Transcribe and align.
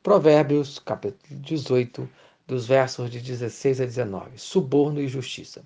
Provérbios, 0.00 0.78
capítulo 0.78 1.40
18, 1.40 2.08
dos 2.46 2.68
versos 2.68 3.10
de 3.10 3.20
16 3.20 3.80
a 3.80 3.84
19. 3.84 4.38
Suborno 4.38 5.00
e 5.00 5.08
justiça. 5.08 5.64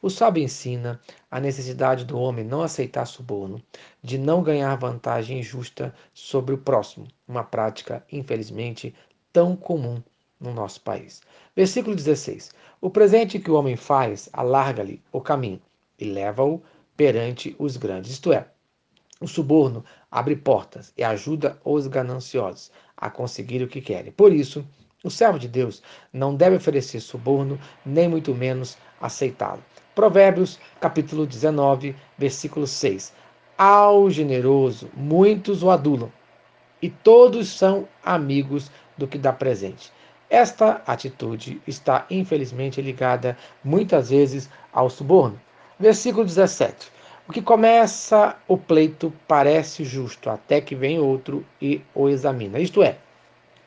O 0.00 0.08
sábio 0.08 0.42
ensina 0.42 0.98
a 1.30 1.38
necessidade 1.38 2.04
do 2.06 2.18
homem 2.18 2.46
não 2.46 2.62
aceitar 2.62 3.04
suborno, 3.04 3.62
de 4.02 4.16
não 4.16 4.42
ganhar 4.42 4.74
vantagem 4.76 5.38
injusta 5.38 5.94
sobre 6.14 6.54
o 6.54 6.58
próximo, 6.58 7.06
uma 7.28 7.44
prática, 7.44 8.02
infelizmente, 8.10 8.94
tão 9.30 9.54
comum 9.54 10.02
no 10.40 10.54
nosso 10.54 10.80
país. 10.80 11.20
Versículo 11.54 11.94
16. 11.94 12.52
O 12.80 12.88
presente 12.88 13.38
que 13.38 13.50
o 13.50 13.54
homem 13.54 13.76
faz 13.76 14.30
alarga-lhe 14.32 15.02
o 15.12 15.20
caminho 15.20 15.60
e 15.98 16.06
leva-o 16.06 16.62
perante 16.96 17.54
os 17.58 17.76
grandes, 17.76 18.12
isto 18.12 18.32
é, 18.32 18.48
o 19.20 19.28
suborno 19.28 19.84
abre 20.10 20.36
portas 20.36 20.92
e 20.96 21.02
ajuda 21.02 21.58
os 21.64 21.86
gananciosos 21.86 22.70
a 23.04 23.10
conseguir 23.10 23.62
o 23.62 23.68
que 23.68 23.82
querem. 23.82 24.10
Por 24.10 24.32
isso, 24.32 24.64
o 25.04 25.10
servo 25.10 25.38
de 25.38 25.46
Deus 25.46 25.82
não 26.10 26.34
deve 26.34 26.56
oferecer 26.56 27.00
suborno, 27.00 27.60
nem 27.84 28.08
muito 28.08 28.34
menos 28.34 28.78
aceitá-lo. 28.98 29.62
Provérbios, 29.94 30.58
capítulo 30.80 31.26
19, 31.26 31.94
versículo 32.16 32.66
6. 32.66 33.12
Ao 33.58 34.08
generoso, 34.08 34.88
muitos 34.96 35.62
o 35.62 35.70
adulam, 35.70 36.10
e 36.80 36.88
todos 36.88 37.48
são 37.48 37.86
amigos 38.02 38.70
do 38.96 39.06
que 39.06 39.18
dá 39.18 39.34
presente. 39.34 39.92
Esta 40.30 40.82
atitude 40.86 41.60
está 41.66 42.06
infelizmente 42.10 42.80
ligada 42.80 43.36
muitas 43.62 44.08
vezes 44.08 44.48
ao 44.72 44.88
suborno. 44.88 45.38
Versículo 45.78 46.24
17. 46.24 46.90
O 47.26 47.32
que 47.32 47.40
começa 47.40 48.36
o 48.46 48.58
pleito 48.58 49.10
parece 49.26 49.82
justo, 49.82 50.28
até 50.28 50.60
que 50.60 50.74
vem 50.74 50.98
outro 50.98 51.42
e 51.60 51.80
o 51.94 52.06
examina. 52.06 52.58
Isto 52.58 52.82
é, 52.82 52.98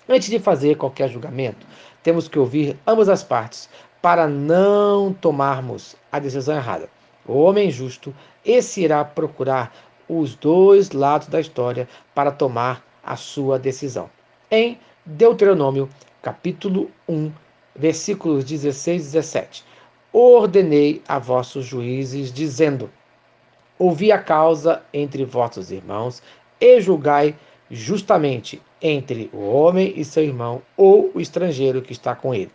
antes 0.07 0.30
de 0.30 0.38
fazer 0.38 0.77
qualquer 0.77 1.09
julgamento, 1.09 1.66
temos 2.03 2.27
que 2.27 2.38
ouvir 2.38 2.77
ambas 2.85 3.09
as 3.09 3.23
partes 3.23 3.67
para 4.00 4.28
não 4.28 5.11
tomarmos 5.11 5.95
a 6.11 6.19
decisão 6.19 6.55
errada. 6.55 6.88
O 7.25 7.33
homem 7.33 7.72
justo, 7.72 8.13
esse 8.45 8.81
irá 8.81 9.03
procurar 9.03 9.75
os 10.08 10.35
dois 10.35 10.91
lados 10.91 11.28
da 11.28 11.41
história 11.41 11.89
para 12.13 12.31
tomar 12.31 12.85
a 13.03 13.16
sua 13.16 13.58
decisão. 13.58 14.08
Em 14.52 14.80
Deuteronômio, 15.03 15.89
capítulo 16.22 16.91
1, 17.09 17.31
versículos 17.75 18.44
16 18.44 19.02
e 19.02 19.05
17. 19.05 19.66
Ordenei 20.13 21.02
a 21.08 21.17
vossos 21.17 21.66
juízes, 21.66 22.31
dizendo: 22.31 22.88
Ouvi 23.80 24.11
a 24.11 24.17
causa 24.17 24.81
entre 24.94 25.23
vossos 25.23 25.72
irmãos 25.72 26.22
e 26.59 26.81
julgai 26.81 27.36
justamente 27.70 28.61
entre 28.81 29.30
o 29.34 29.39
homem 29.50 29.94
e 29.95 30.03
seu 30.03 30.23
irmão 30.23 30.61
ou 30.75 31.11
o 31.14 31.22
estrangeiro 31.22 31.81
que 31.81 31.92
está 31.92 32.16
com 32.16 32.34
ele. 32.34 32.52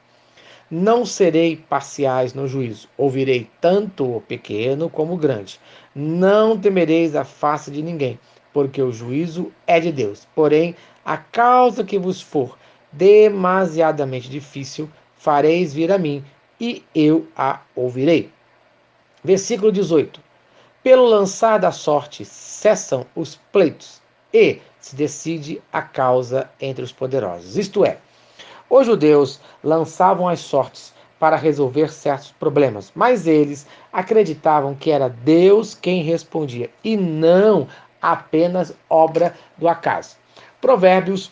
Não 0.71 1.05
serei 1.05 1.57
parciais 1.57 2.33
no 2.33 2.49
juízo, 2.49 2.89
ouvirei 2.97 3.49
tanto 3.61 4.17
o 4.17 4.21
pequeno 4.23 4.89
como 4.89 5.15
o 5.15 5.19
grande. 5.19 5.61
Não 5.95 6.59
temereis 6.59 7.15
a 7.15 7.25
face 7.25 7.71
de 7.71 7.83
ninguém, 7.83 8.19
porque 8.53 8.81
o 8.81 8.91
juízo 8.91 9.53
é 9.67 9.79
de 9.79 9.93
Deus. 9.93 10.27
Porém, 10.35 10.75
a 11.05 11.19
causa 11.19 11.85
que 11.85 11.99
vos 11.99 12.23
for 12.23 12.57
demasiadamente 12.91 14.31
difícil, 14.31 14.89
fareis 15.17 15.75
vir 15.75 15.93
a 15.93 15.99
mim, 15.99 16.25
e 16.59 16.83
eu 16.95 17.27
a 17.37 17.61
ouvirei. 17.75 18.31
Versículo 19.23 19.71
18. 19.71 20.21
Pelo 20.83 21.05
lançar 21.05 21.59
da 21.59 21.71
sorte 21.71 22.25
cessam 22.25 23.07
os 23.15 23.37
pleitos 23.53 24.03
e 24.35 24.61
se 24.81 24.97
decide 24.97 25.63
a 25.73 25.81
causa 25.81 26.51
entre 26.61 26.83
os 26.83 26.91
poderosos. 26.91 27.57
Isto 27.57 27.85
é, 27.85 27.99
os 28.69 28.87
judeus 28.87 29.41
lançavam 29.63 30.29
as 30.29 30.41
sortes 30.41 30.93
para 31.21 31.37
resolver 31.37 31.93
certos 31.93 32.33
problemas, 32.33 32.91
mas 32.97 33.29
eles 33.29 33.65
acreditavam 33.93 34.75
que 34.75 34.91
era 34.91 35.09
Deus 35.09 35.73
quem 35.73 36.03
respondia 36.03 36.69
e 36.83 36.97
não 36.97 37.69
apenas 38.01 38.75
obra 38.91 39.37
do 39.57 39.69
acaso. 39.69 40.17
Provérbios, 40.61 41.31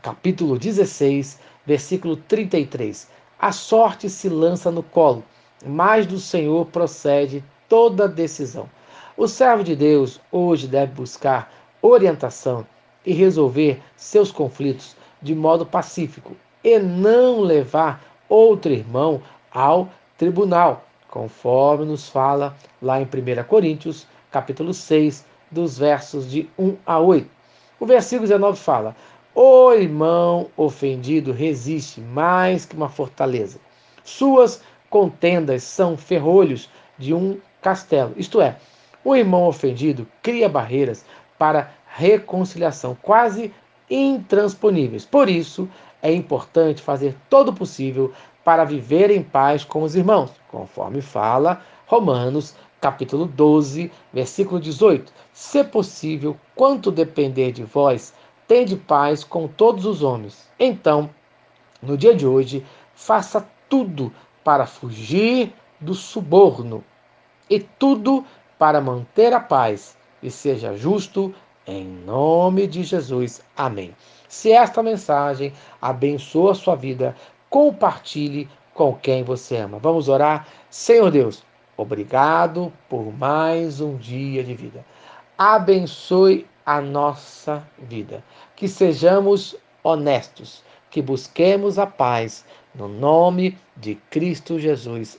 capítulo 0.00 0.56
16, 0.56 1.40
versículo 1.66 2.16
33. 2.16 3.08
A 3.40 3.50
sorte 3.50 4.08
se 4.08 4.28
lança 4.28 4.70
no 4.70 4.84
colo, 4.84 5.24
mas 5.66 6.06
do 6.06 6.20
Senhor 6.20 6.66
procede 6.66 7.42
toda 7.72 8.06
decisão. 8.06 8.68
O 9.16 9.26
servo 9.26 9.64
de 9.64 9.74
Deus 9.74 10.20
hoje 10.30 10.68
deve 10.68 10.92
buscar 10.92 11.50
orientação 11.80 12.66
e 13.02 13.14
resolver 13.14 13.80
seus 13.96 14.30
conflitos 14.30 14.94
de 15.22 15.34
modo 15.34 15.64
pacífico 15.64 16.36
e 16.62 16.78
não 16.78 17.40
levar 17.40 18.04
outro 18.28 18.70
irmão 18.70 19.22
ao 19.50 19.88
tribunal, 20.18 20.84
conforme 21.08 21.86
nos 21.86 22.10
fala 22.10 22.54
lá 22.82 23.00
em 23.00 23.04
1 23.04 23.08
Coríntios, 23.44 24.06
capítulo 24.30 24.74
6, 24.74 25.24
dos 25.50 25.78
versos 25.78 26.30
de 26.30 26.50
1 26.58 26.76
a 26.84 26.98
8. 26.98 27.26
O 27.80 27.86
versículo 27.86 28.28
19 28.28 28.58
fala: 28.58 28.94
O 29.34 29.72
irmão 29.72 30.50
ofendido 30.58 31.32
resiste 31.32 32.02
mais 32.02 32.66
que 32.66 32.76
uma 32.76 32.90
fortaleza. 32.90 33.58
Suas 34.04 34.62
contendas 34.90 35.62
são 35.62 35.96
ferrolhos 35.96 36.68
de 36.98 37.14
um 37.14 37.40
castelo. 37.62 38.12
Isto 38.16 38.42
é, 38.42 38.56
o 39.04 39.16
irmão 39.16 39.46
ofendido 39.46 40.06
cria 40.20 40.48
barreiras 40.48 41.04
para 41.38 41.70
reconciliação 41.86 42.96
quase 43.00 43.52
intransponíveis. 43.88 45.04
Por 45.04 45.28
isso, 45.28 45.68
é 46.02 46.12
importante 46.12 46.82
fazer 46.82 47.16
todo 47.30 47.48
o 47.48 47.54
possível 47.54 48.12
para 48.44 48.64
viver 48.64 49.10
em 49.10 49.22
paz 49.22 49.64
com 49.64 49.82
os 49.82 49.94
irmãos, 49.94 50.32
conforme 50.50 51.00
fala 51.00 51.62
Romanos, 51.86 52.54
capítulo 52.80 53.26
12, 53.26 53.90
versículo 54.12 54.60
18. 54.60 55.12
Se 55.32 55.62
possível, 55.62 56.36
quanto 56.54 56.90
depender 56.90 57.52
de 57.52 57.62
vós, 57.62 58.12
tende 58.48 58.76
paz 58.76 59.22
com 59.22 59.46
todos 59.46 59.86
os 59.86 60.02
homens. 60.02 60.50
Então, 60.58 61.08
no 61.80 61.96
dia 61.96 62.14
de 62.14 62.26
hoje, 62.26 62.64
faça 62.94 63.46
tudo 63.68 64.12
para 64.42 64.66
fugir 64.66 65.52
do 65.80 65.94
suborno 65.94 66.84
e 67.52 67.60
tudo 67.60 68.24
para 68.58 68.80
manter 68.80 69.34
a 69.34 69.38
paz 69.38 69.94
e 70.22 70.30
seja 70.30 70.74
justo 70.74 71.34
em 71.66 71.84
nome 71.84 72.66
de 72.66 72.82
Jesus. 72.82 73.42
Amém. 73.54 73.94
Se 74.26 74.50
esta 74.50 74.82
mensagem 74.82 75.52
abençoa 75.78 76.52
a 76.52 76.54
sua 76.54 76.74
vida, 76.74 77.14
compartilhe 77.50 78.48
com 78.72 78.94
quem 78.94 79.22
você 79.22 79.58
ama. 79.58 79.78
Vamos 79.78 80.08
orar? 80.08 80.48
Senhor 80.70 81.10
Deus, 81.10 81.44
obrigado 81.76 82.72
por 82.88 83.12
mais 83.12 83.82
um 83.82 83.98
dia 83.98 84.42
de 84.42 84.54
vida. 84.54 84.82
Abençoe 85.36 86.46
a 86.64 86.80
nossa 86.80 87.62
vida. 87.78 88.24
Que 88.56 88.66
sejamos 88.66 89.54
honestos, 89.84 90.64
que 90.90 91.02
busquemos 91.02 91.78
a 91.78 91.86
paz 91.86 92.46
no 92.74 92.88
nome 92.88 93.58
de 93.76 93.96
Cristo 94.08 94.58
Jesus. 94.58 95.18